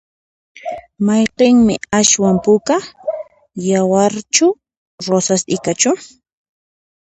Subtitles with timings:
[1.05, 2.77] Mayqinmi aswan puka?
[3.69, 4.45] yawarchu
[5.07, 5.91] rosas t'ikachu?